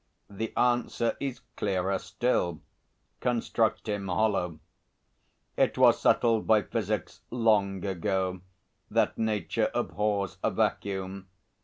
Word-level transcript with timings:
The 0.31 0.51
answer 0.57 1.15
is 1.19 1.41
clearer 1.55 1.99
still: 1.99 2.61
construct 3.19 3.87
him 3.87 4.07
hollow. 4.07 4.59
It 5.55 5.77
was 5.77 6.01
settled 6.01 6.47
by 6.47 6.63
physics 6.63 7.21
long 7.29 7.85
ago 7.85 8.41
that 8.89 9.19
Nature 9.19 9.69
abhors 9.75 10.39
a 10.43 10.49
vacuum. 10.49 11.27